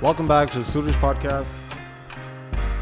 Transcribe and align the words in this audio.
Welcome 0.00 0.28
back 0.28 0.48
to 0.52 0.60
the 0.60 0.64
Suraj 0.64 0.94
podcast. 0.94 1.52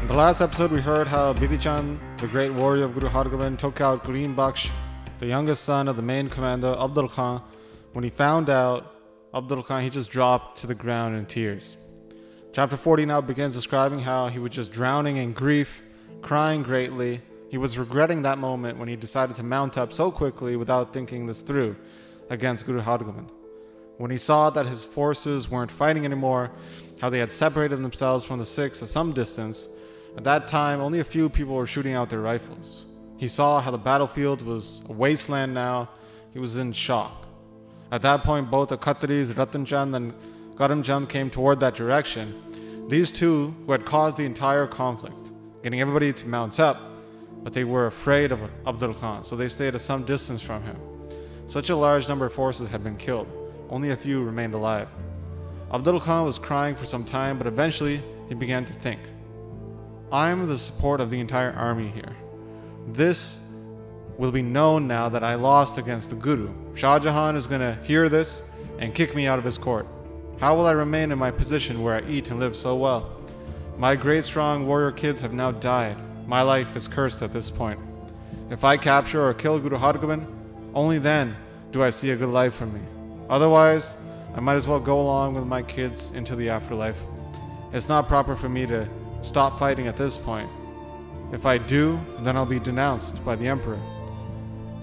In 0.01 0.05
the 0.05 0.13
last 0.13 0.39
episode, 0.39 0.71
we 0.71 0.79
heard 0.79 1.07
how 1.07 1.33
Bidhi 1.33 1.59
Chand, 1.59 1.99
the 2.19 2.27
great 2.27 2.53
warrior 2.53 2.83
of 2.83 2.93
Guru 2.93 3.09
Hargobind, 3.09 3.57
took 3.57 3.81
out 3.81 4.03
Karim 4.03 4.35
Baksh, 4.35 4.69
the 5.17 5.25
youngest 5.25 5.63
son 5.63 5.87
of 5.87 5.95
the 5.95 6.03
main 6.03 6.29
commander, 6.29 6.75
Abdul 6.79 7.09
Khan. 7.09 7.41
When 7.93 8.03
he 8.03 8.11
found 8.11 8.51
out 8.51 8.93
Abdul 9.33 9.63
Khan, 9.63 9.81
he 9.81 9.89
just 9.89 10.11
dropped 10.11 10.59
to 10.59 10.67
the 10.67 10.75
ground 10.75 11.17
in 11.17 11.25
tears. 11.25 11.75
Chapter 12.53 12.77
40 12.77 13.07
now 13.07 13.19
begins 13.19 13.55
describing 13.55 13.97
how 13.97 14.27
he 14.27 14.37
was 14.37 14.51
just 14.51 14.71
drowning 14.71 15.17
in 15.17 15.33
grief, 15.33 15.81
crying 16.21 16.61
greatly. 16.61 17.19
He 17.49 17.57
was 17.57 17.79
regretting 17.79 18.21
that 18.21 18.37
moment 18.37 18.77
when 18.77 18.89
he 18.89 18.95
decided 18.95 19.35
to 19.37 19.43
mount 19.43 19.75
up 19.79 19.91
so 19.91 20.11
quickly 20.11 20.55
without 20.55 20.93
thinking 20.93 21.25
this 21.25 21.41
through 21.41 21.77
against 22.29 22.67
Guru 22.67 22.81
Hargobind. 22.81 23.31
When 23.97 24.11
he 24.11 24.17
saw 24.17 24.49
that 24.51 24.67
his 24.67 24.83
forces 24.83 25.49
weren't 25.49 25.71
fighting 25.71 26.05
anymore, 26.05 26.51
how 27.01 27.09
they 27.09 27.19
had 27.19 27.31
separated 27.31 27.77
themselves 27.77 28.23
from 28.23 28.39
the 28.39 28.45
Sikhs 28.45 28.81
at 28.81 28.89
some 28.89 29.11
distance, 29.11 29.67
at 30.15 30.23
that 30.23 30.47
time 30.47 30.81
only 30.81 30.99
a 30.99 31.03
few 31.03 31.29
people 31.29 31.55
were 31.55 31.67
shooting 31.67 31.93
out 31.93 32.09
their 32.09 32.21
rifles. 32.21 32.85
He 33.17 33.27
saw 33.27 33.59
how 33.59 33.71
the 33.71 33.77
battlefield 33.77 34.41
was 34.43 34.83
a 34.89 34.93
wasteland 34.93 35.53
now. 35.53 35.89
He 36.33 36.39
was 36.39 36.57
in 36.57 36.71
shock. 36.71 37.25
At 37.91 38.03
that 38.03 38.23
point, 38.23 38.51
both 38.51 38.69
the 38.69 38.77
Khatris, 38.77 39.35
Ratan 39.35 39.95
and 39.95 40.13
Karam 40.57 40.83
Chand 40.83 41.09
came 41.09 41.29
toward 41.29 41.59
that 41.61 41.75
direction. 41.75 42.87
These 42.89 43.11
two, 43.11 43.55
who 43.65 43.71
had 43.71 43.85
caused 43.85 44.17
the 44.17 44.25
entire 44.25 44.67
conflict, 44.67 45.31
getting 45.63 45.81
everybody 45.81 46.13
to 46.13 46.27
mount 46.27 46.59
up, 46.59 46.79
but 47.43 47.53
they 47.53 47.63
were 47.63 47.87
afraid 47.87 48.31
of 48.31 48.39
Abdul 48.65 48.93
Khan, 48.95 49.23
so 49.23 49.35
they 49.35 49.49
stayed 49.49 49.73
at 49.73 49.81
some 49.81 50.03
distance 50.03 50.41
from 50.41 50.63
him. 50.63 50.77
Such 51.47 51.69
a 51.69 51.75
large 51.75 52.07
number 52.09 52.25
of 52.25 52.33
forces 52.33 52.69
had 52.69 52.83
been 52.83 52.97
killed. 52.97 53.27
Only 53.69 53.89
a 53.89 53.97
few 53.97 54.23
remained 54.23 54.53
alive. 54.53 54.87
Abdul 55.73 55.99
Khan 55.99 56.25
was 56.25 56.39
crying 56.39 56.75
for 56.75 56.85
some 56.85 57.03
time, 57.03 57.37
but 57.37 57.47
eventually 57.47 58.01
he 58.29 58.35
began 58.35 58.65
to 58.65 58.73
think. 58.73 59.01
I 60.11 60.29
am 60.29 60.47
the 60.47 60.57
support 60.57 61.01
of 61.01 61.09
the 61.09 61.19
entire 61.19 61.51
army 61.51 61.89
here. 61.89 62.15
This 62.87 63.39
will 64.17 64.31
be 64.31 64.41
known 64.41 64.87
now 64.87 65.09
that 65.09 65.23
I 65.23 65.35
lost 65.35 65.77
against 65.77 66.09
the 66.09 66.15
Guru. 66.15 66.53
Shah 66.75 66.99
Jahan 66.99 67.35
is 67.35 67.47
going 67.47 67.61
to 67.61 67.75
hear 67.83 68.07
this 68.07 68.41
and 68.79 68.95
kick 68.95 69.15
me 69.15 69.27
out 69.27 69.37
of 69.37 69.45
his 69.45 69.57
court. 69.57 69.85
How 70.39 70.55
will 70.55 70.65
I 70.65 70.71
remain 70.71 71.11
in 71.11 71.19
my 71.19 71.31
position 71.31 71.83
where 71.83 71.95
I 71.95 72.07
eat 72.07 72.29
and 72.29 72.39
live 72.39 72.55
so 72.55 72.75
well? 72.75 73.11
My 73.77 73.95
great 73.95 74.23
strong 74.23 74.65
warrior 74.65 74.91
kids 74.91 75.21
have 75.21 75.33
now 75.33 75.51
died. 75.51 75.97
My 76.27 76.41
life 76.41 76.75
is 76.75 76.87
cursed 76.87 77.21
at 77.21 77.33
this 77.33 77.51
point. 77.51 77.79
If 78.49 78.63
I 78.63 78.77
capture 78.77 79.27
or 79.27 79.33
kill 79.33 79.59
Guru 79.59 79.77
Hargobind, 79.77 80.25
only 80.73 80.99
then 80.99 81.35
do 81.71 81.83
I 81.83 81.89
see 81.89 82.11
a 82.11 82.15
good 82.15 82.29
life 82.29 82.55
for 82.55 82.65
me. 82.65 82.81
Otherwise, 83.29 83.97
I 84.35 84.39
might 84.39 84.55
as 84.55 84.67
well 84.67 84.79
go 84.79 84.99
along 85.01 85.33
with 85.35 85.45
my 85.45 85.61
kids 85.61 86.11
into 86.11 86.35
the 86.35 86.49
afterlife. 86.49 86.99
It's 87.73 87.89
not 87.89 88.07
proper 88.07 88.35
for 88.35 88.49
me 88.49 88.65
to 88.67 88.87
stop 89.21 89.59
fighting 89.59 89.87
at 89.87 89.97
this 89.97 90.17
point. 90.17 90.49
If 91.33 91.45
I 91.45 91.57
do, 91.57 91.99
then 92.19 92.37
I'll 92.37 92.45
be 92.45 92.59
denounced 92.59 93.23
by 93.25 93.35
the 93.35 93.47
Emperor. 93.47 93.79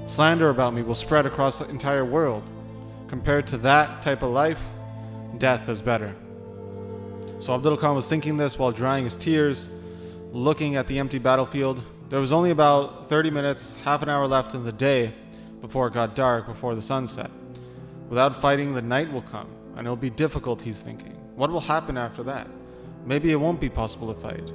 Slander 0.06 0.50
about 0.50 0.74
me 0.74 0.82
will 0.82 0.94
spread 0.94 1.24
across 1.24 1.58
the 1.58 1.68
entire 1.70 2.04
world. 2.04 2.42
Compared 3.08 3.46
to 3.46 3.58
that 3.58 4.02
type 4.02 4.22
of 4.22 4.30
life, 4.30 4.60
death 5.38 5.68
is 5.68 5.80
better. 5.80 6.14
So 7.38 7.54
Abdul 7.54 7.78
Khan 7.78 7.94
was 7.94 8.08
thinking 8.08 8.36
this 8.36 8.58
while 8.58 8.72
drying 8.72 9.04
his 9.04 9.16
tears, 9.16 9.70
looking 10.32 10.76
at 10.76 10.86
the 10.86 10.98
empty 10.98 11.18
battlefield. 11.18 11.82
There 12.10 12.20
was 12.20 12.32
only 12.32 12.50
about 12.50 13.08
30 13.08 13.30
minutes, 13.30 13.76
half 13.84 14.02
an 14.02 14.08
hour 14.08 14.26
left 14.26 14.54
in 14.54 14.64
the 14.64 14.72
day 14.72 15.14
before 15.60 15.86
it 15.86 15.94
got 15.94 16.14
dark, 16.14 16.46
before 16.46 16.74
the 16.74 16.82
sun 16.82 17.08
set. 17.08 17.30
Without 18.14 18.40
fighting, 18.40 18.74
the 18.74 18.80
night 18.80 19.12
will 19.12 19.22
come, 19.22 19.48
and 19.74 19.88
it'll 19.88 19.96
be 19.96 20.08
difficult, 20.08 20.62
he's 20.62 20.78
thinking. 20.78 21.18
What 21.34 21.50
will 21.50 21.58
happen 21.58 21.98
after 21.98 22.22
that? 22.22 22.46
Maybe 23.04 23.32
it 23.32 23.34
won't 23.34 23.60
be 23.60 23.68
possible 23.68 24.14
to 24.14 24.20
fight. 24.20 24.52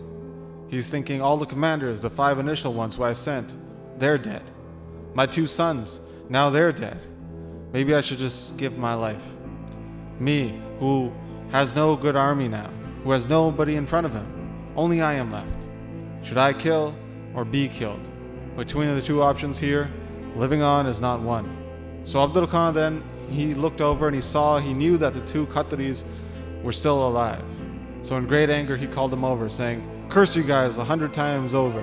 He's 0.70 0.88
thinking 0.88 1.22
all 1.22 1.36
the 1.36 1.46
commanders, 1.46 2.00
the 2.00 2.10
five 2.10 2.40
initial 2.40 2.74
ones 2.74 2.96
who 2.96 3.04
I 3.04 3.12
sent, 3.12 3.54
they're 3.98 4.18
dead. 4.18 4.44
My 5.14 5.26
two 5.26 5.46
sons, 5.46 6.00
now 6.30 6.50
they're 6.50 6.72
dead. 6.72 7.06
Maybe 7.74 7.94
I 7.94 8.00
should 8.00 8.20
just 8.20 8.56
give 8.56 8.78
my 8.78 8.94
life. 8.94 9.26
Me, 10.22 10.62
who 10.80 11.12
has 11.52 11.76
no 11.76 11.98
good 11.98 12.16
army 12.16 12.48
now, 12.48 12.72
who 13.04 13.12
has 13.12 13.28
nobody 13.28 13.76
in 13.76 13.86
front 13.86 14.06
of 14.06 14.14
him. 14.14 14.72
Only 14.78 15.02
I 15.02 15.16
am 15.16 15.34
left. 15.34 15.68
Should 16.24 16.38
I 16.38 16.54
kill 16.54 16.96
or 17.36 17.44
be 17.44 17.68
killed? 17.68 18.08
Between 18.56 18.96
the 18.96 19.02
two 19.02 19.22
options 19.22 19.60
here, 19.60 19.92
living 20.38 20.62
on 20.62 20.86
is 20.86 21.02
not 21.02 21.20
one. 21.20 21.58
So 22.06 22.24
Abdul 22.24 22.48
Khan 22.48 22.74
then 22.74 23.04
he 23.32 23.54
looked 23.54 23.82
over 23.82 24.08
and 24.08 24.16
he 24.16 24.22
saw, 24.22 24.60
he 24.60 24.74
knew 24.74 24.98
that 24.98 25.14
the 25.14 25.22
two 25.22 25.46
Khatris 25.48 26.04
were 26.64 26.72
still 26.72 27.08
alive. 27.08 27.44
So 28.02 28.16
in 28.18 28.28
great 28.28 28.50
anger, 28.50 28.78
he 28.78 28.88
called 28.88 29.12
them 29.12 29.24
over, 29.24 29.50
saying, 29.50 30.08
Curse 30.10 30.36
you 30.36 30.44
guys 30.44 30.78
a 30.78 30.84
hundred 30.84 31.14
times 31.14 31.54
over. 31.54 31.82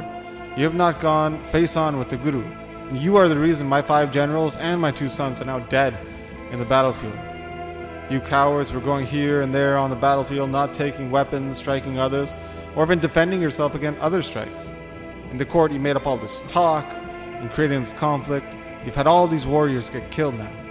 You 0.56 0.64
have 0.64 0.74
not 0.74 1.00
gone 1.00 1.42
face 1.44 1.76
on 1.76 1.98
with 1.98 2.08
the 2.08 2.16
Guru. 2.16 2.42
And 2.42 2.98
you 2.98 3.16
are 3.16 3.28
the 3.28 3.38
reason 3.38 3.66
my 3.66 3.82
five 3.82 4.12
generals 4.12 4.56
and 4.56 4.80
my 4.80 4.90
two 4.90 5.08
sons 5.08 5.40
are 5.40 5.44
now 5.44 5.58
dead 5.60 5.96
in 6.50 6.58
the 6.58 6.64
battlefield. 6.64 7.18
You 8.08 8.20
cowards 8.20 8.72
were 8.72 8.80
going 8.80 9.04
here 9.04 9.42
and 9.42 9.54
there 9.54 9.76
on 9.76 9.90
the 9.90 9.96
battlefield, 9.96 10.50
not 10.50 10.72
taking 10.72 11.10
weapons, 11.10 11.58
striking 11.58 11.98
others, 11.98 12.32
or 12.76 12.84
even 12.84 13.00
defending 13.00 13.40
yourself 13.40 13.74
against 13.74 14.00
other 14.00 14.22
strikes. 14.22 14.68
In 15.30 15.38
the 15.38 15.44
court, 15.44 15.72
you 15.72 15.80
made 15.80 15.96
up 15.96 16.06
all 16.06 16.16
this 16.16 16.42
talk 16.46 16.84
and 16.86 17.50
creating 17.50 17.80
this 17.80 17.92
conflict. 17.92 18.46
You've 18.84 18.94
had 18.94 19.06
all 19.06 19.26
these 19.26 19.46
warriors 19.46 19.90
get 19.90 20.10
killed 20.10 20.36
now. 20.36 20.65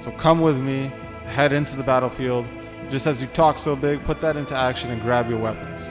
So 0.00 0.10
come 0.12 0.40
with 0.40 0.58
me, 0.58 0.90
head 1.26 1.52
into 1.52 1.76
the 1.76 1.82
battlefield. 1.82 2.46
Just 2.90 3.06
as 3.06 3.20
you 3.20 3.28
talk 3.28 3.58
so 3.58 3.76
big, 3.76 4.02
put 4.04 4.20
that 4.22 4.36
into 4.36 4.56
action 4.56 4.90
and 4.90 5.00
grab 5.02 5.28
your 5.28 5.38
weapons. 5.38 5.82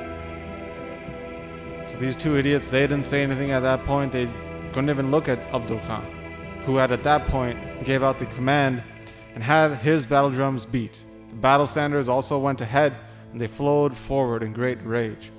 So 1.89 1.97
these 1.97 2.17
two 2.17 2.37
idiots, 2.37 2.69
they 2.69 2.81
didn't 2.81 3.05
say 3.05 3.21
anything 3.21 3.51
at 3.51 3.61
that 3.61 3.85
point. 3.85 4.11
They 4.11 4.27
couldn't 4.73 4.89
even 4.89 5.11
look 5.11 5.29
at 5.29 5.39
Abdul 5.53 5.79
Khan, 5.81 6.03
who 6.65 6.75
had 6.77 6.91
at 6.91 7.03
that 7.03 7.27
point 7.27 7.85
gave 7.85 8.03
out 8.03 8.17
the 8.19 8.25
command 8.27 8.83
and 9.35 9.43
had 9.43 9.75
his 9.75 10.05
battle 10.05 10.31
drums 10.31 10.65
beat. 10.65 10.99
The 11.29 11.35
battle 11.35 11.67
standards 11.67 12.09
also 12.09 12.39
went 12.39 12.61
ahead 12.61 12.95
and 13.31 13.39
they 13.39 13.47
flowed 13.47 13.95
forward 13.95 14.41
in 14.41 14.53
great 14.53 14.83
rage. 14.83 15.31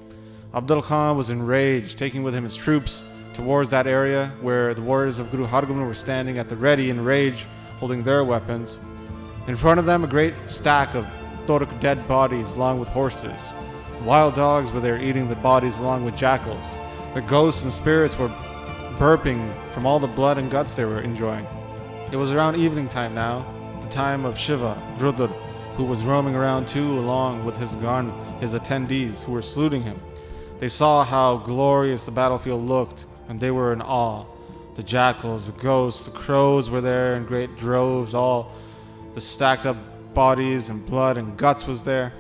Abdul 0.55 0.83
Khan 0.83 1.17
was 1.17 1.29
enraged, 1.31 1.99
taking 1.99 2.23
with 2.23 2.35
him 2.35 2.45
his 2.45 2.57
troops 2.57 3.03
towards 3.33 3.71
that 3.71 3.87
area 3.87 4.33
where 4.41 4.75
the 4.75 4.83
warriors 4.83 5.19
of 5.19 5.31
Guru 5.31 5.47
Hargobind 5.47 5.87
were 5.87 5.95
standing 5.95 6.39
at 6.39 6.49
the 6.49 6.57
ready 6.57 6.91
in 6.91 7.05
rage 7.05 7.47
holding 7.81 8.05
their 8.05 8.23
weapons. 8.25 8.79
In 9.49 9.57
front 9.57 9.81
of 9.81 9.87
them, 9.87 10.05
a 10.05 10.07
great 10.07 10.35
stack 10.47 10.95
of 10.95 11.05
Torak 11.47 11.81
dead 11.81 12.07
bodies 12.07 12.53
along 12.53 12.79
with 12.79 12.89
horses. 12.91 13.41
Wild 14.05 14.35
dogs 14.35 14.71
were 14.71 14.81
there 14.81 15.01
eating 15.01 15.29
the 15.29 15.35
bodies 15.35 15.79
along 15.79 16.05
with 16.05 16.15
jackals. 16.15 16.65
The 17.15 17.23
ghosts 17.23 17.65
and 17.65 17.73
spirits 17.73 18.17
were 18.17 18.29
burping 18.99 19.53
from 19.73 19.87
all 19.87 19.99
the 19.99 20.07
blood 20.07 20.39
and 20.39 20.51
guts 20.51 20.75
they 20.75 20.85
were 20.85 21.01
enjoying. 21.01 21.47
It 22.13 22.17
was 22.17 22.33
around 22.33 22.57
evening 22.57 22.87
time 22.87 23.15
now, 23.15 23.45
the 23.81 23.89
time 23.89 24.25
of 24.25 24.39
Shiva, 24.39 24.81
Rudra, 24.99 25.29
who 25.77 25.85
was 25.85 26.03
roaming 26.03 26.35
around 26.35 26.69
too 26.69 26.99
along 26.99 27.45
with 27.45 27.57
his 27.57 27.75
gun, 27.77 28.13
his 28.41 28.55
attendees 28.55 29.23
who 29.23 29.33
were 29.33 29.43
saluting 29.43 29.83
him. 29.83 30.01
They 30.59 30.69
saw 30.69 31.05
how 31.05 31.39
glorious 31.39 32.05
the 32.05 32.11
battlefield 32.11 32.69
looked, 32.69 33.07
and 33.29 33.41
they 33.41 33.51
were 33.51 33.73
in 33.73 33.81
awe. 33.81 34.27
The 34.75 34.83
jackals, 34.83 35.47
the 35.47 35.61
ghosts, 35.61 36.07
the 36.07 36.13
crows 36.13 36.71
were 36.71 36.81
there 36.81 37.17
in 37.17 37.27
great 37.27 37.57
droves, 37.57 38.15
all 38.15 38.53
the 39.15 39.21
stacked 39.21 39.67
up 39.67 39.77
bodies 40.15 40.71
and 40.71 40.85
blood 40.87 41.19
and 41.19 41.37
guts 41.37 41.67
was 41.67 41.83
there. 41.83 42.13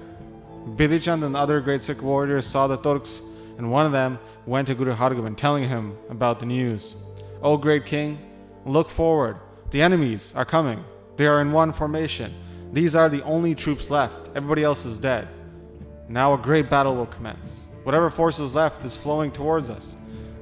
Bidhi 0.76 1.02
Chand 1.02 1.24
and 1.24 1.36
other 1.36 1.60
great 1.60 1.80
Sikh 1.80 2.02
warriors 2.02 2.46
saw 2.46 2.66
the 2.66 2.76
Turks, 2.76 3.22
and 3.56 3.70
one 3.70 3.86
of 3.86 3.92
them 3.92 4.18
went 4.46 4.68
to 4.68 4.74
Guru 4.74 4.94
Hargobind 4.94 5.36
telling 5.36 5.68
him 5.68 5.96
about 6.08 6.40
the 6.40 6.46
news. 6.46 6.96
O 7.42 7.56
great 7.56 7.86
king, 7.86 8.18
look 8.66 8.90
forward. 8.90 9.38
The 9.70 9.80
enemies 9.80 10.32
are 10.36 10.44
coming. 10.44 10.84
They 11.16 11.26
are 11.26 11.40
in 11.40 11.52
one 11.52 11.72
formation. 11.72 12.34
These 12.72 12.94
are 12.94 13.08
the 13.08 13.22
only 13.22 13.54
troops 13.54 13.90
left. 13.90 14.30
Everybody 14.34 14.64
else 14.64 14.84
is 14.84 14.98
dead. 14.98 15.28
Now 16.08 16.34
a 16.34 16.38
great 16.38 16.68
battle 16.68 16.96
will 16.96 17.06
commence. 17.06 17.68
Whatever 17.84 18.10
force 18.10 18.38
is 18.40 18.54
left 18.54 18.84
is 18.84 18.96
flowing 18.96 19.30
towards 19.30 19.70
us. 19.70 19.96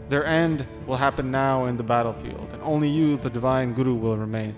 Their 0.09 0.25
end 0.25 0.67
will 0.87 0.97
happen 0.97 1.31
now 1.31 1.67
in 1.67 1.77
the 1.77 1.83
battlefield, 1.83 2.53
and 2.53 2.63
only 2.63 2.89
you, 2.89 3.17
the 3.17 3.29
divine 3.29 3.75
Guru, 3.75 3.95
will 3.95 4.17
remain. 4.17 4.55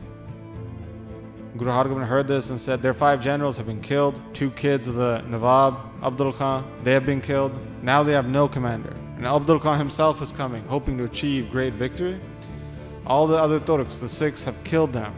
Guru 1.57 1.73
Hargobind 1.73 2.07
heard 2.07 2.29
this 2.29 2.51
and 2.51 2.61
said, 2.61 2.81
Their 2.81 2.95
five 2.95 3.21
generals 3.21 3.57
have 3.57 3.67
been 3.67 3.81
killed, 3.81 4.23
two 4.33 4.51
kids 4.53 4.87
of 4.87 4.95
the 4.95 5.23
Nawab, 5.27 5.77
Abdul 6.03 6.33
Khan, 6.35 6.65
they 6.85 6.93
have 6.93 7.05
been 7.05 7.21
killed. 7.21 7.53
Now 7.83 8.03
they 8.05 8.13
have 8.13 8.29
no 8.29 8.49
commander. 8.49 8.97
And 9.17 9.27
Abdul 9.27 9.59
Khan 9.59 9.79
himself 9.79 10.23
is 10.23 10.31
coming, 10.31 10.65
hoping 10.67 10.97
to 10.99 11.05
achieve 11.05 11.51
great 11.51 11.75
victory. 11.75 12.21
All 13.05 13.27
the 13.27 13.37
other 13.37 13.59
Turks, 13.59 13.99
the 13.99 14.09
Sikhs, 14.09 14.45
have 14.45 14.63
killed 14.63 14.93
them. 14.93 15.13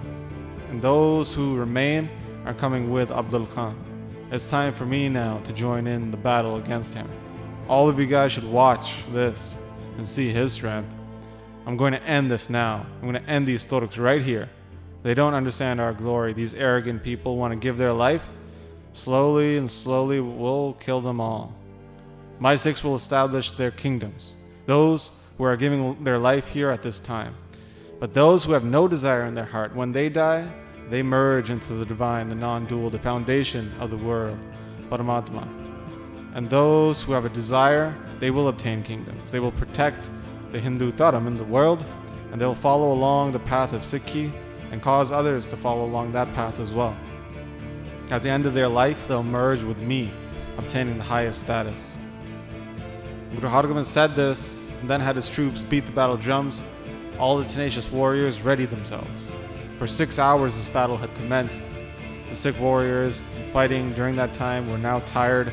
And 0.71 0.81
those 0.81 1.35
who 1.35 1.57
remain 1.57 2.09
are 2.47 2.55
coming 2.55 2.91
with 2.91 3.11
Abdul 3.11 3.47
Khan. 3.47 3.77
It's 4.31 4.49
time 4.49 4.73
for 4.73 4.87
me 4.87 5.11
now 5.11 5.41
to 5.45 5.53
join 5.53 5.87
in 5.87 6.11
the 6.11 6.17
battle 6.17 6.57
against 6.57 6.95
him. 6.95 7.09
All 7.69 7.89
of 7.89 8.01
you 8.01 8.07
guys 8.07 8.33
should 8.33 8.45
watch 8.45 9.05
this 9.13 9.55
and 9.97 10.07
see 10.07 10.31
his 10.31 10.53
strength. 10.53 10.95
I'm 11.67 11.77
going 11.77 11.93
to 11.93 12.03
end 12.03 12.31
this 12.31 12.51
now. 12.51 12.87
I'm 13.01 13.11
going 13.11 13.23
to 13.23 13.31
end 13.31 13.47
these 13.47 13.65
Turks 13.65 13.99
right 13.99 14.23
here. 14.23 14.49
They 15.03 15.15
don't 15.15 15.35
understand 15.35 15.81
our 15.81 15.93
glory. 15.93 16.33
These 16.33 16.55
arrogant 16.55 17.03
people 17.03 17.37
want 17.37 17.53
to 17.53 17.59
give 17.59 17.77
their 17.77 17.93
life 17.93 18.29
Slowly 18.93 19.57
and 19.57 19.71
slowly, 19.71 20.21
we'll 20.21 20.75
kill 20.75 21.01
them 21.01 21.21
all. 21.21 21.55
My 22.39 22.57
Sikhs 22.57 22.85
will 22.85 22.95
establish 22.95 23.53
their 23.53 23.71
kingdoms, 23.71 24.35
those 24.67 25.11
who 25.39 25.45
are 25.45 25.57
giving 25.57 26.03
their 26.05 26.19
life 26.19 26.49
here 26.49 26.71
at 26.71 26.83
this 26.83 27.01
time. 27.01 27.35
But 28.01 28.15
those 28.15 28.45
who 28.45 28.53
have 28.53 28.65
no 28.65 28.89
desire 28.89 29.25
in 29.25 29.35
their 29.35 29.47
heart, 29.47 29.75
when 29.75 29.93
they 29.93 30.09
die, 30.09 30.47
they 30.91 31.03
merge 31.03 31.51
into 31.51 31.73
the 31.75 31.87
divine, 31.87 32.29
the 32.29 32.35
non 32.35 32.67
dual, 32.67 32.91
the 32.91 32.99
foundation 32.99 33.73
of 33.79 33.91
the 33.91 33.97
world, 33.97 34.39
Paramatma. 34.91 35.49
And 36.35 36.51
those 36.51 37.03
who 37.03 37.13
have 37.13 37.25
a 37.25 37.31
desire, 37.31 37.95
they 38.23 38.31
will 38.31 38.47
obtain 38.47 38.85
kingdoms. 38.85 39.33
They 39.33 39.41
will 39.41 39.51
protect 39.51 40.09
the 40.53 40.61
Hindu 40.61 40.93
Dharam 40.93 41.27
in 41.27 41.37
the 41.37 41.43
world, 41.43 41.85
and 42.31 42.41
they 42.41 42.47
will 42.47 42.55
follow 42.55 42.93
along 42.93 43.33
the 43.33 43.41
path 43.41 43.73
of 43.73 43.83
Sikhi 43.83 44.33
and 44.71 44.81
cause 44.81 45.11
others 45.11 45.45
to 45.49 45.57
follow 45.57 45.85
along 45.85 46.13
that 46.13 46.33
path 46.33 46.61
as 46.61 46.73
well. 46.73 46.97
At 48.13 48.23
the 48.23 48.31
end 48.31 48.47
of 48.47 48.55
their 48.55 48.69
life, 48.69 49.09
they'll 49.09 49.25
merge 49.25 49.65
with 49.65 49.79
me, 49.79 50.13
obtaining 50.57 50.99
the 50.99 51.03
highest 51.03 51.41
status. 51.41 51.97
Guru 53.35 53.49
Hargobind 53.49 53.87
said 53.87 54.15
this, 54.15 54.71
and 54.81 54.89
then 54.89 55.01
had 55.01 55.17
his 55.17 55.29
troops 55.29 55.65
beat 55.65 55.87
the 55.87 55.93
battle 55.93 56.17
drums. 56.17 56.63
All 57.19 57.39
the 57.39 57.45
tenacious 57.45 57.91
warriors 57.91 58.41
readied 58.41 58.71
themselves. 58.71 59.33
For 59.79 59.89
six 59.89 60.21
hours, 60.21 60.55
this 60.55 60.69
battle 60.69 60.97
had 60.97 61.13
commenced. 61.17 61.65
The 62.31 62.37
Sikh 62.37 62.61
warriors 62.61 63.25
fighting 63.53 63.95
during 63.95 64.15
that 64.15 64.33
time 64.33 64.71
were 64.71 64.79
now 64.79 65.01
tired. 65.01 65.53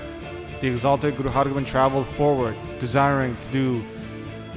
The 0.61 0.67
exalted 0.67 1.15
Guru 1.15 1.29
Hargobind 1.29 1.67
traveled 1.67 2.05
forward, 2.05 2.57
desiring 2.79 3.37
to 3.37 3.51
do 3.51 3.83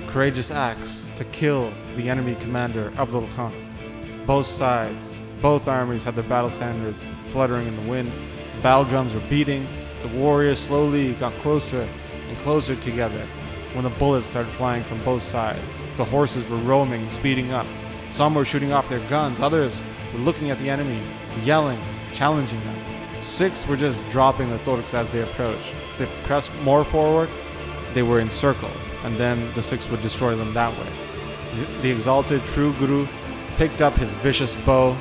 courageous 0.08 0.50
acts 0.50 1.06
to 1.14 1.24
kill 1.26 1.72
the 1.94 2.08
enemy 2.08 2.34
commander, 2.40 2.92
Abdul 2.98 3.28
Khan. 3.36 4.24
Both 4.26 4.46
sides, 4.46 5.20
both 5.40 5.68
armies 5.68 6.02
had 6.02 6.16
their 6.16 6.24
battle 6.24 6.50
standards 6.50 7.08
fluttering 7.28 7.68
in 7.68 7.76
the 7.76 7.88
wind. 7.88 8.10
The 8.56 8.62
battle 8.62 8.84
drums 8.84 9.14
were 9.14 9.22
beating. 9.30 9.66
The 10.02 10.08
warriors 10.08 10.58
slowly 10.58 11.14
got 11.14 11.32
closer 11.38 11.88
and 12.28 12.36
closer 12.38 12.74
together 12.74 13.24
when 13.72 13.84
the 13.84 13.90
bullets 13.90 14.26
started 14.26 14.52
flying 14.54 14.82
from 14.82 15.02
both 15.04 15.22
sides. 15.22 15.84
The 15.96 16.04
horses 16.04 16.48
were 16.50 16.56
roaming 16.56 17.02
and 17.02 17.12
speeding 17.12 17.52
up. 17.52 17.66
Some 18.10 18.34
were 18.34 18.44
shooting 18.44 18.72
off 18.72 18.88
their 18.88 19.06
guns, 19.08 19.40
others 19.40 19.80
were 20.12 20.18
looking 20.18 20.50
at 20.50 20.58
the 20.58 20.68
enemy, 20.68 21.00
yelling, 21.44 21.80
challenging 22.12 22.60
them. 22.60 22.91
Sikhs 23.22 23.66
were 23.66 23.76
just 23.76 23.98
dropping 24.08 24.50
the 24.50 24.58
Turks 24.58 24.94
as 24.94 25.10
they 25.10 25.22
approached. 25.22 25.74
They 25.98 26.06
pressed 26.24 26.52
more 26.62 26.84
forward, 26.84 27.28
they 27.94 28.02
were 28.02 28.20
encircled, 28.20 28.76
and 29.04 29.16
then 29.16 29.52
the 29.54 29.62
Sikhs 29.62 29.88
would 29.88 30.02
destroy 30.02 30.34
them 30.36 30.52
that 30.54 30.76
way. 30.78 30.88
The 31.82 31.90
exalted 31.90 32.42
true 32.44 32.72
Guru 32.74 33.06
picked 33.56 33.80
up 33.80 33.94
his 33.94 34.14
vicious 34.14 34.56
bow 34.56 34.96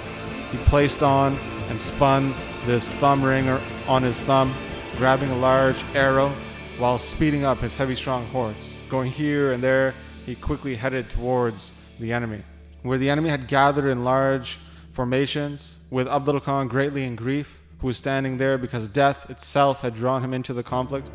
he 0.51 0.57
placed 0.57 1.01
on 1.01 1.37
and 1.69 1.79
spun 1.79 2.35
this 2.65 2.93
thumb 2.95 3.23
ring 3.23 3.47
on 3.87 4.03
his 4.03 4.19
thumb, 4.19 4.53
grabbing 4.97 5.31
a 5.31 5.37
large 5.37 5.81
arrow 5.95 6.33
while 6.77 6.97
speeding 6.97 7.45
up 7.45 7.59
his 7.59 7.73
heavy, 7.73 7.95
strong 7.95 8.25
horse. 8.27 8.73
Going 8.89 9.09
here 9.09 9.53
and 9.53 9.63
there, 9.63 9.93
he 10.25 10.35
quickly 10.35 10.75
headed 10.75 11.09
towards 11.09 11.71
the 11.99 12.11
enemy. 12.11 12.43
Where 12.83 12.97
the 12.97 13.09
enemy 13.09 13.29
had 13.29 13.47
gathered 13.47 13.89
in 13.89 14.03
large 14.03 14.59
formations, 14.91 15.77
with 15.89 16.07
Abdul 16.07 16.41
Khan 16.41 16.67
greatly 16.67 17.05
in 17.05 17.15
grief, 17.15 17.60
who 17.81 17.87
was 17.87 17.97
standing 17.97 18.37
there 18.37 18.57
because 18.57 18.87
death 18.87 19.29
itself 19.29 19.81
had 19.81 19.95
drawn 19.95 20.23
him 20.23 20.33
into 20.33 20.53
the 20.53 20.63
conflict, 20.63 21.09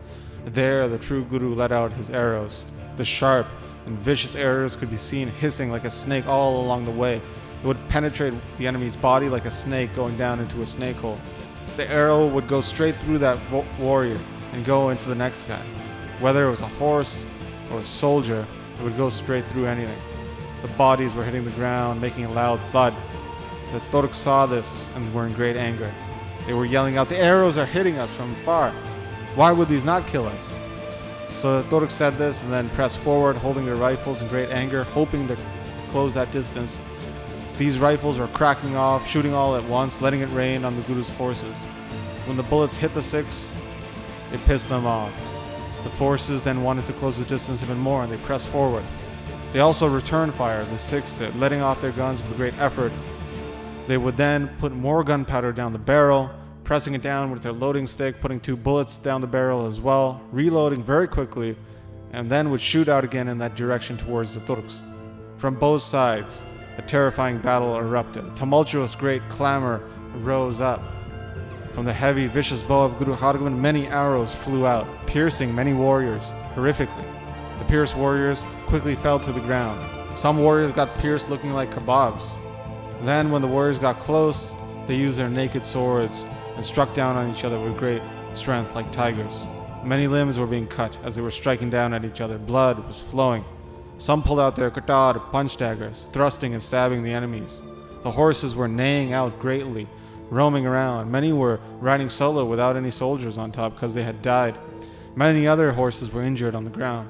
there 0.45 0.89
the 0.89 0.99
true 0.99 1.25
Guru 1.25 1.55
let 1.55 1.73
out 1.73 1.93
his 1.93 2.11
arrows. 2.11 2.65
The 2.97 3.05
sharp 3.05 3.47
and 3.87 3.99
vicious 3.99 4.35
arrows 4.35 4.77
could 4.77 4.91
be 4.91 4.97
seen 4.97 5.29
hissing 5.29 5.71
like 5.71 5.85
a 5.85 5.91
snake 5.91 6.27
all 6.27 6.61
along 6.61 6.85
the 6.85 6.91
way, 6.91 7.23
it 7.63 7.67
would 7.67 7.89
penetrate 7.89 8.35
the 8.59 8.67
enemy's 8.67 8.97
body 8.97 9.29
like 9.29 9.45
a 9.45 9.51
snake 9.51 9.95
going 9.95 10.17
down 10.17 10.41
into 10.41 10.63
a 10.63 10.67
snake 10.67 10.97
hole. 10.97 11.19
The 11.77 11.91
arrow 11.91 12.27
would 12.27 12.49
go 12.49 12.61
straight 12.61 12.97
through 12.97 13.19
that 13.19 13.39
warrior 13.79 14.21
and 14.53 14.65
go 14.65 14.91
into 14.91 15.09
the 15.09 15.15
next 15.15 15.45
guy. 15.45 15.63
Whether 16.21 16.47
it 16.47 16.51
was 16.51 16.61
a 16.61 16.69
horse 16.69 17.25
or 17.71 17.79
a 17.79 17.87
soldier, 17.87 18.47
it 18.79 18.83
would 18.83 18.97
go 18.97 19.11
straight 19.11 19.47
through 19.47 19.67
anything. 19.67 19.99
The 20.63 20.69
bodies 20.69 21.15
were 21.15 21.25
hitting 21.25 21.45
the 21.45 21.51
ground, 21.53 22.01
making 22.01 22.25
a 22.25 22.33
loud 22.33 22.61
thud. 22.71 22.95
The 23.73 23.81
Turks 23.91 24.19
saw 24.19 24.47
this 24.47 24.87
and 24.95 25.13
were 25.15 25.27
in 25.27 25.33
great 25.33 25.57
anger. 25.57 25.93
They 26.46 26.52
were 26.52 26.64
yelling 26.64 26.96
out, 26.96 27.08
The 27.08 27.19
arrows 27.19 27.58
are 27.58 27.66
hitting 27.66 27.98
us 27.98 28.14
from 28.14 28.34
far. 28.44 28.70
Why 29.34 29.52
would 29.52 29.69
these 29.69 29.84
not 29.84 30.06
kill 30.06 30.26
us? 30.26 30.54
So 31.37 31.62
the 31.62 31.69
Turks 31.69 31.94
said 31.94 32.14
this 32.14 32.43
and 32.43 32.52
then 32.52 32.70
pressed 32.70 32.98
forward, 32.98 33.37
holding 33.37 33.66
their 33.66 33.75
rifles 33.75 34.22
in 34.22 34.28
great 34.28 34.50
anger, 34.50 34.84
hoping 34.84 35.28
to 35.28 35.37
close 35.90 36.14
that 36.14 36.32
distance 36.32 36.78
these 37.58 37.78
rifles 37.78 38.19
were 38.19 38.28
cracking 38.28 38.76
off, 38.76 39.08
shooting 39.08 39.32
all 39.32 39.56
at 39.56 39.64
once, 39.64 40.02
letting 40.02 40.20
it 40.20 40.26
rain 40.26 40.64
on 40.64 40.76
the 40.76 40.82
Guru's 40.82 41.10
forces. 41.10 41.56
When 42.26 42.37
the 42.37 42.43
bullets 42.43 42.76
hit 42.76 42.93
the 42.93 43.02
Sikhs, 43.02 43.50
it 44.31 44.44
pissed 44.44 44.69
them 44.69 44.84
off. 44.84 45.12
The 45.82 45.90
forces 45.90 46.43
then 46.43 46.62
wanted 46.62 46.84
to 46.87 46.93
close 46.94 47.16
the 47.19 47.25
distance 47.25 47.62
even 47.62 47.78
more 47.78 48.02
and 48.02 48.12
they 48.12 48.19
pressed 48.19 48.48
forward. 48.48 48.84
They 49.52 49.60
also 49.60 49.87
returned 49.87 50.34
fire, 50.34 50.64
the 50.64 50.76
Sikhs 50.76 51.14
did, 51.14 51.34
letting 51.37 51.62
off 51.62 51.81
their 51.81 51.93
guns 51.93 52.22
with 52.22 52.37
great 52.37 52.58
effort. 52.58 52.93
They 53.87 53.99
would 53.99 54.17
then 54.17 54.49
put 54.59 54.73
more 54.73 55.05
gunpowder 55.05 55.53
down 55.53 55.73
the 55.73 55.79
barrel, 55.79 56.31
pressing 56.65 56.94
it 56.94 57.03
down 57.03 57.31
with 57.31 57.43
their 57.43 57.53
loading 57.53 57.87
stick, 57.87 58.21
putting 58.21 58.41
two 58.41 58.56
bullets 58.56 58.97
down 58.97 59.21
the 59.21 59.27
barrel 59.27 59.67
as 59.67 59.81
well, 59.81 60.21
reloading 60.33 60.83
very 60.83 61.06
quickly, 61.06 61.56
and 62.12 62.29
then 62.29 62.50
would 62.50 62.61
shoot 62.61 62.88
out 62.88 63.05
again 63.05 63.29
in 63.29 63.38
that 63.38 63.55
direction 63.55 63.97
towards 63.97 64.35
the 64.35 64.41
Turks. 64.41 64.81
From 65.38 65.55
both 65.55 65.83
sides, 65.83 66.43
a 66.79 66.83
terrifying 66.83 67.38
battle 67.38 67.77
erupted. 67.77 68.37
Tumultuous 68.37 68.94
great 68.94 69.23
clamor 69.29 69.83
rose 70.17 70.61
up. 70.61 70.82
From 71.73 71.85
the 71.85 71.93
heavy, 71.93 72.27
vicious 72.27 72.62
bow 72.62 72.87
of 72.87 72.99
Guru 72.99 73.15
Hargobind, 73.15 73.59
many 73.59 73.87
arrows 73.87 74.35
flew 74.35 74.67
out, 74.67 74.87
piercing 75.06 75.55
many 75.55 75.75
warriors 75.75 76.32
horrifically. 76.55 77.05
The 77.59 77.65
pierced 77.67 77.97
warriors 77.97 78.44
quickly 78.67 78.97
fell 78.97 79.21
to 79.21 79.32
the 79.32 79.41
ground. 79.41 80.19
Some 80.19 80.39
warriors 80.39 80.73
got 80.73 80.99
pierced 80.99 81.29
looking 81.29 81.53
like 81.53 81.71
kebabs. 81.71 82.37
Then, 83.02 83.31
when 83.31 83.43
the 83.43 83.48
warriors 83.48 83.78
got 83.78 83.98
close, 83.98 84.54
they 84.87 84.94
used 84.94 85.19
their 85.19 85.28
naked 85.28 85.64
swords 85.64 86.24
and 86.55 86.65
struck 86.65 86.94
down 86.94 87.17
on 87.17 87.34
each 87.34 87.44
other 87.44 87.60
with 87.60 87.76
great 87.76 88.03
strength 88.34 88.74
like 88.74 88.91
tigers. 88.93 89.44
Many 89.84 90.06
limbs 90.06 90.38
were 90.38 90.46
being 90.46 90.67
cut 90.67 90.96
as 91.05 91.15
they 91.15 91.22
were 91.22 91.31
striking 91.31 91.70
down 91.70 91.94
at 91.94 92.05
each 92.05 92.20
other. 92.20 92.38
Blood 92.38 92.84
was 92.86 93.00
flowing. 93.00 93.44
Some 93.98 94.22
pulled 94.22 94.41
out 94.41 94.56
their 94.56 94.70
katar, 94.70 95.31
punch 95.31 95.56
daggers, 95.56 96.06
thrusting 96.12 96.55
and 96.55 96.62
stabbing 96.62 97.03
the 97.03 97.12
enemies. 97.12 97.60
The 98.03 98.10
horses 98.10 98.55
were 98.55 98.69
neighing 98.69 99.12
out 99.12 99.38
greatly, 99.38 99.88
roaming 100.31 100.67
around. 100.67 101.10
Many 101.10 101.32
were 101.32 101.60
riding 101.81 102.08
solo 102.08 102.44
without 102.44 102.76
any 102.76 102.91
soldiers 102.91 103.38
on 103.38 103.53
top 103.53 103.74
because 103.74 103.94
they 103.94 104.03
had 104.03 104.22
died. 104.22 104.58
Many 105.15 105.46
other 105.46 105.72
horses 105.72 106.12
were 106.12 106.22
injured 106.22 106.55
on 106.55 106.65
the 106.65 106.70
ground. 106.70 107.08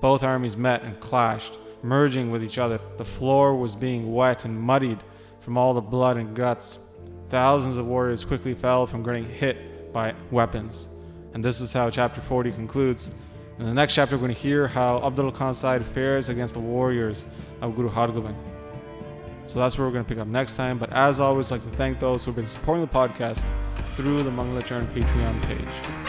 Both 0.00 0.22
armies 0.22 0.56
met 0.56 0.82
and 0.82 0.98
clashed, 1.00 1.58
merging 1.82 2.30
with 2.30 2.42
each 2.42 2.58
other. 2.58 2.80
The 2.96 3.04
floor 3.04 3.54
was 3.54 3.76
being 3.76 4.14
wet 4.14 4.44
and 4.44 4.58
muddied 4.58 5.00
from 5.44 5.58
all 5.58 5.74
the 5.74 5.80
blood 5.80 6.16
and 6.16 6.34
guts. 6.34 6.78
Thousands 7.28 7.76
of 7.76 7.86
warriors 7.86 8.24
quickly 8.24 8.54
fell 8.54 8.86
from 8.86 9.02
getting 9.02 9.28
hit 9.28 9.92
by 9.92 10.14
weapons. 10.30 10.88
And 11.34 11.44
this 11.44 11.60
is 11.60 11.72
how 11.72 11.90
chapter 11.90 12.20
40 12.20 12.52
concludes. 12.52 13.10
In 13.58 13.66
the 13.66 13.74
next 13.74 13.94
chapter, 13.94 14.16
we're 14.16 14.22
going 14.22 14.34
to 14.34 14.40
hear 14.40 14.66
how 14.66 14.98
Abdul 15.04 15.30
Khan's 15.32 15.58
side 15.58 15.84
fares 15.84 16.28
against 16.28 16.54
the 16.54 16.60
warriors 16.60 17.26
of 17.60 17.76
Guru 17.76 17.90
Hargobind. 17.90 18.36
So 19.46 19.58
that's 19.58 19.76
where 19.76 19.86
we're 19.86 19.92
going 19.92 20.04
to 20.04 20.08
pick 20.08 20.18
up 20.18 20.26
next 20.26 20.56
time. 20.56 20.78
But 20.78 20.92
as 20.92 21.20
always, 21.20 21.52
I'd 21.52 21.56
like 21.56 21.70
to 21.70 21.76
thank 21.76 22.00
those 22.00 22.24
who 22.24 22.30
have 22.30 22.36
been 22.36 22.48
supporting 22.48 22.84
the 22.84 22.90
podcast 22.90 23.44
through 23.96 24.22
the 24.22 24.30
Mangalacharan 24.30 24.92
Patreon 24.94 25.42
page. 25.42 26.04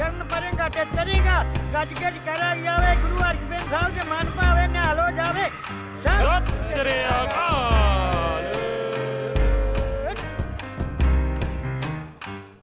ਸ਼ਰਨ 0.00 0.22
ਪਰੇਗਾ 0.24 0.68
ਤੇ 0.68 0.84
ਤਰੀਗਾ। 0.96 1.42
ਗੱਜ 1.74 1.92
ਗੱਜ 1.94 2.16
ਕਰਿਆ 2.26 2.54
ਜਾਵੇ 2.56 2.94
ਗੁਰੂ 3.02 3.18
ਅਰਜਨ 3.20 3.68
ਸਾਹਿਬ 3.70 3.94
ਦੇ 3.94 4.04
ਮਨ 4.10 4.30
ਭਾਵੇ, 4.30 4.66
ਨਿਹਾਲ 4.68 5.00
ਹੋ 5.00 5.10
ਜਾਵੇ। 5.16 5.44
ਸਤਿ 6.02 6.72
ਸ੍ਰੀ 6.72 7.00
ਅਕਾਲ। 7.10 7.99